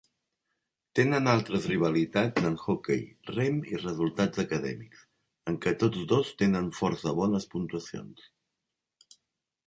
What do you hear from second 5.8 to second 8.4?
tots dos tenen força bones puntuacions.